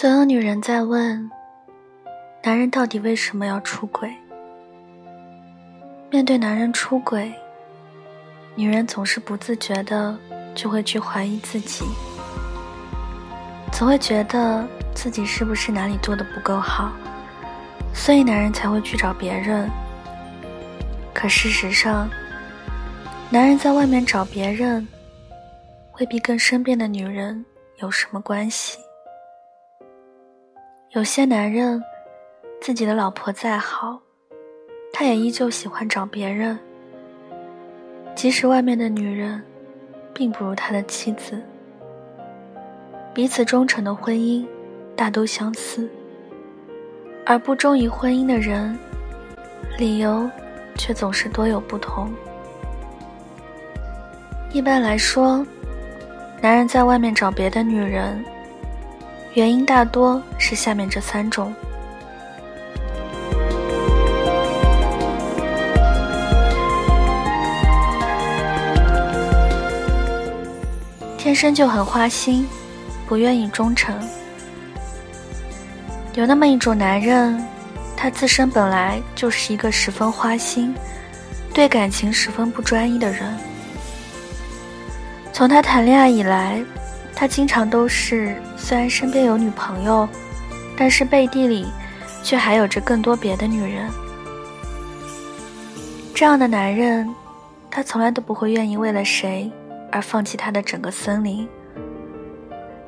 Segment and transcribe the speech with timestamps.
[0.00, 1.30] 总有女人在问：
[2.42, 4.10] 男人到底为什么要出轨？
[6.10, 7.30] 面对男人出轨，
[8.54, 10.18] 女人总是不自觉的
[10.54, 11.84] 就会去怀疑自己，
[13.70, 16.90] 总会觉得自己是不是哪里做的不够好，
[17.92, 19.68] 所以男人才会去找别人。
[21.12, 22.08] 可事实上，
[23.28, 24.88] 男人在外面找别人，
[25.98, 27.44] 未必跟身边的女人
[27.80, 28.78] 有什么关系。
[30.92, 31.80] 有些男人，
[32.60, 33.96] 自己的老婆再好，
[34.92, 36.58] 他也依旧喜欢找别人。
[38.16, 39.40] 即使外面的女人，
[40.12, 41.40] 并不如他的妻子。
[43.14, 44.44] 彼此忠诚的婚姻，
[44.96, 45.88] 大都相似。
[47.24, 48.76] 而不忠于婚姻的人，
[49.78, 50.28] 理由
[50.74, 52.12] 却总是多有不同。
[54.52, 55.46] 一般来说，
[56.42, 58.24] 男人在外面找别的女人。
[59.34, 61.54] 原因大多是下面这三种：
[71.16, 72.44] 天生就很花心，
[73.06, 73.96] 不愿意忠诚。
[76.14, 77.40] 有那么一种男人，
[77.96, 80.74] 他自身本来就是一个十分花心、
[81.54, 83.22] 对感情十分不专一的人。
[85.32, 86.60] 从他谈恋爱以来。
[87.12, 90.08] 他经常都是，虽然身边有女朋友，
[90.76, 91.66] 但是背地里
[92.22, 93.90] 却还有着更多别的女人。
[96.14, 97.12] 这样的男人，
[97.70, 99.50] 他从来都不会愿意为了谁
[99.90, 101.48] 而放弃他的整个森林。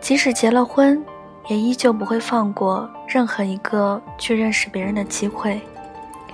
[0.00, 1.04] 即使结了婚，
[1.48, 5.60] 也依旧不会放过任何一个去认识别人的机会，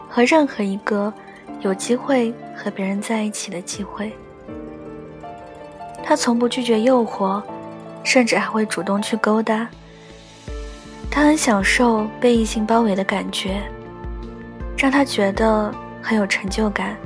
[0.08, 1.12] 和任何一个
[1.62, 4.12] 有机会和别人在一起的机会。
[6.04, 7.42] 他从不拒绝诱惑。
[8.04, 9.68] 甚至还会主动去勾搭。
[11.10, 13.62] 他很享受被异性包围的感觉，
[14.78, 15.70] 让他觉得
[16.00, 16.96] 很有成就感，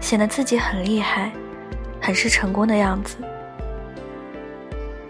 [0.00, 1.30] 显得自己很厉害，
[2.00, 3.16] 很是成功的样子。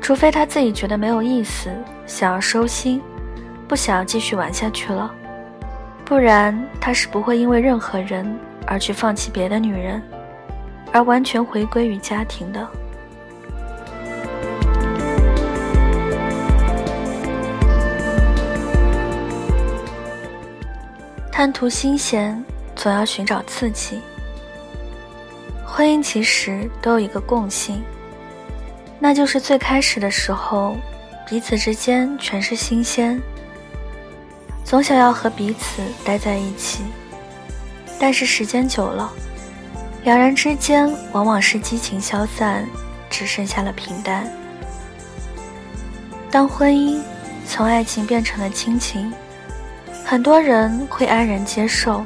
[0.01, 1.71] 除非他自己觉得没有意思，
[2.07, 3.01] 想要收心，
[3.67, 5.13] 不想要继续玩下去了，
[6.05, 10.03] 不然他是不会因为任何人而去放弃别的女人，
[10.93, 12.69] 而完全回归于家庭的。
[21.37, 22.43] 贪图新鲜，
[22.75, 24.01] 总要寻找刺激。
[25.67, 27.85] 婚姻其实都有一个共性，
[28.99, 30.79] 那就是最开始的时候，
[31.29, 33.21] 彼此之间全是新鲜，
[34.65, 36.85] 总想要和彼此待在一起。
[38.01, 39.13] 但是时间久了，
[40.05, 42.67] 两人之间往往是激情消散，
[43.11, 44.27] 只剩下了平淡。
[46.31, 46.99] 当婚姻
[47.47, 49.13] 从爱情变成了亲情。
[50.09, 52.05] 很多人会安然接受，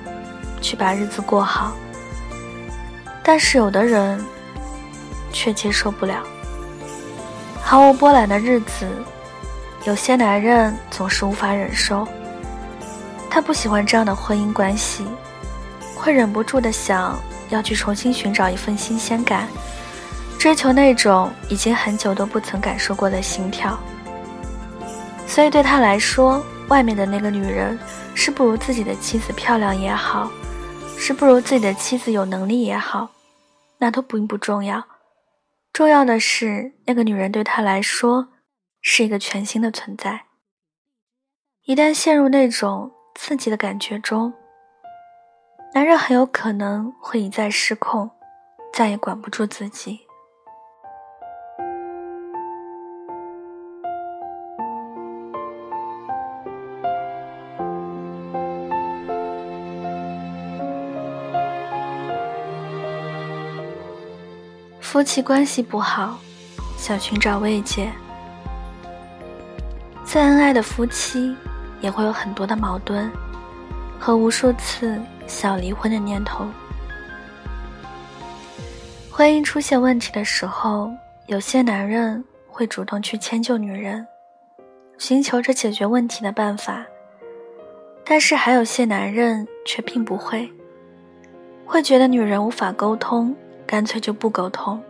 [0.62, 1.76] 去把日子过好，
[3.22, 4.18] 但是有的人
[5.30, 6.22] 却接受不了
[7.62, 8.88] 毫无波澜的日子。
[9.84, 12.08] 有些男人总是无法忍受，
[13.28, 15.06] 他不喜欢这样的婚姻关系，
[15.94, 19.46] 会忍不住的想要去重新寻找一份新鲜感，
[20.38, 23.78] 追求那种已经很久都不曾感受过的心跳。
[25.26, 26.42] 所以对他来说。
[26.70, 27.76] 外面的那个女人
[28.14, 30.30] 是不如自己的妻子漂亮也好，
[30.96, 33.10] 是不如自己的妻子有能力也好，
[33.78, 34.84] 那都并不重要。
[35.72, 38.28] 重要的是那个女人对他来说
[38.80, 40.26] 是一个全新的存在。
[41.64, 44.32] 一旦陷入那种刺激的感觉中，
[45.74, 48.10] 男人很有可能会一再失控，
[48.72, 50.00] 再也管不住自己。
[65.00, 66.18] 夫妻关系不好，
[66.76, 67.90] 想寻找慰藉。
[70.04, 71.34] 再恩爱的夫妻，
[71.80, 73.10] 也会有很多的矛盾，
[73.98, 76.46] 和无数次想离婚的念头。
[79.10, 80.92] 婚姻出现问题的时候，
[81.28, 84.06] 有些男人会主动去迁就女人，
[84.98, 86.84] 寻求着解决问题的办法；
[88.04, 90.52] 但是还有些男人却并不会，
[91.64, 93.34] 会觉得女人无法沟通。
[93.66, 94.82] 干脆就不沟通。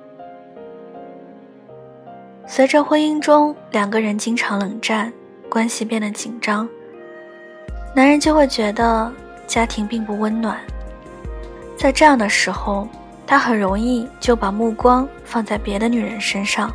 [2.53, 5.13] 随着婚姻中两个人经常冷战，
[5.49, 6.69] 关系变得紧张，
[7.95, 9.11] 男人就会觉得
[9.47, 10.59] 家庭并不温暖。
[11.79, 12.89] 在这样的时候，
[13.25, 16.75] 他很容易就把目光放在别的女人身上，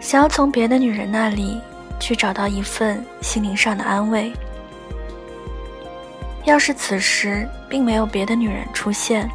[0.00, 1.60] 想要从别的女人那里
[2.00, 4.32] 去找到一份心灵上的安慰。
[6.44, 9.30] 要是此时并没有别的女人出现，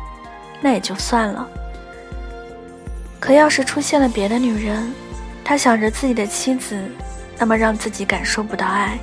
[0.60, 1.48] 那也就算了。
[3.22, 4.92] 可要是出现了别的女人，
[5.44, 6.76] 他想着自己的妻子
[7.38, 8.98] 那么让自己感受不到爱，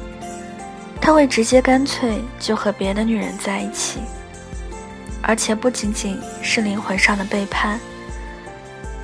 [1.00, 4.00] 他会直接干脆就和别的女人在一起，
[5.22, 7.78] 而且不仅仅是灵魂上的背叛。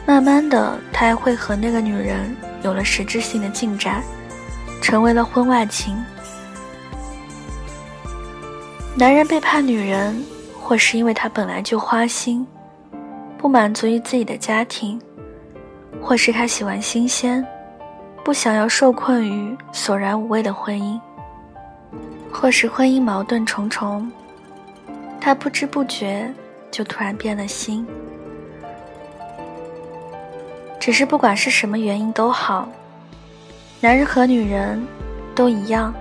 [0.05, 4.03] 慢慢的，他还会和那个女人有了实质性的进展，
[4.83, 5.97] 成为了婚外情。
[8.97, 10.25] 男人背叛女人，
[10.61, 12.45] 或是因为他本来就花心，
[13.45, 14.99] 不满足于自己的家庭，
[16.01, 17.47] 或是他喜欢新鲜，
[18.25, 20.99] 不想要受困于索然无味的婚姻，
[22.33, 24.11] 或是婚姻矛盾重重，
[25.21, 26.33] 他不知不觉
[26.71, 27.87] 就突然变了心。
[30.81, 32.67] 只是不管是什么原因都好，
[33.79, 34.83] 男人和女人
[35.35, 35.93] 都一样，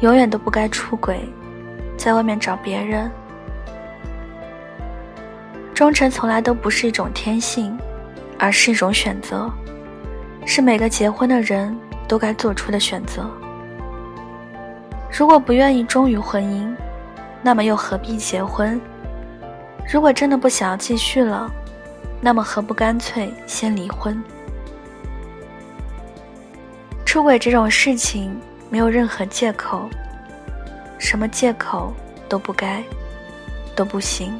[0.00, 1.20] 永远都不该出轨。
[1.98, 3.10] 在外面找别人，
[5.78, 7.78] 忠诚从来都不是一种天性，
[8.36, 9.48] 而是一种选择，
[10.44, 11.72] 是每个结婚的人
[12.08, 13.30] 都该做出的选择。
[15.08, 16.74] 如果不愿意忠于婚姻，
[17.42, 18.80] 那么又何必结婚？
[19.88, 21.48] 如果真的不想要继续了，
[22.20, 24.20] 那么何不干脆先离婚？
[27.06, 28.36] 出轨这种事情
[28.68, 29.88] 没有任何借口。
[30.98, 31.94] 什么借口
[32.28, 32.82] 都不该，
[33.76, 34.34] 都不行。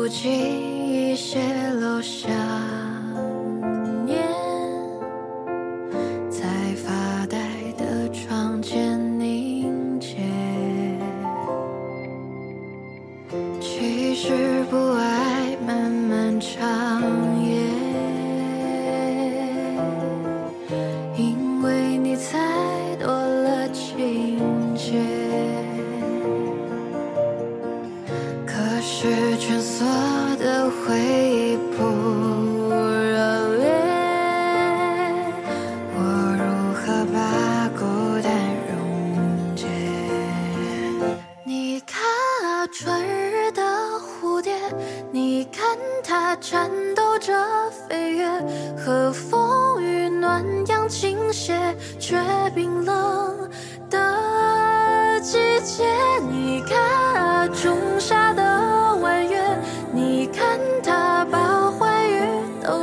[0.00, 1.38] 不经意泄
[1.74, 2.39] 露下。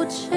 [0.08, 0.37] 往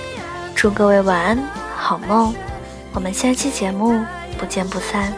[0.61, 1.43] 祝各位晚安，
[1.75, 2.35] 好梦！
[2.93, 3.99] 我们下期节目
[4.37, 5.11] 不见不散。